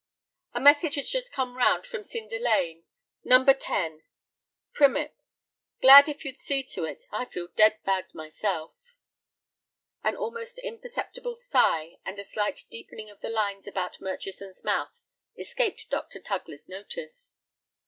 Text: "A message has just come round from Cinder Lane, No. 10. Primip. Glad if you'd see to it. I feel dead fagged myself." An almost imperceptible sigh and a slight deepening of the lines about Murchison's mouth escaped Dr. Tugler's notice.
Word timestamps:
"A 0.55 0.59
message 0.59 0.95
has 0.95 1.11
just 1.11 1.31
come 1.31 1.55
round 1.55 1.85
from 1.85 2.01
Cinder 2.03 2.39
Lane, 2.39 2.85
No. 3.23 3.45
10. 3.45 4.01
Primip. 4.73 5.11
Glad 5.79 6.09
if 6.09 6.25
you'd 6.25 6.39
see 6.39 6.63
to 6.63 6.85
it. 6.85 7.03
I 7.11 7.25
feel 7.25 7.49
dead 7.49 7.77
fagged 7.85 8.15
myself." 8.15 8.73
An 10.03 10.15
almost 10.15 10.57
imperceptible 10.57 11.35
sigh 11.35 11.99
and 12.03 12.17
a 12.17 12.23
slight 12.23 12.65
deepening 12.71 13.11
of 13.11 13.21
the 13.21 13.29
lines 13.29 13.67
about 13.67 14.01
Murchison's 14.01 14.63
mouth 14.63 15.03
escaped 15.37 15.91
Dr. 15.91 16.19
Tugler's 16.19 16.67
notice. 16.67 17.33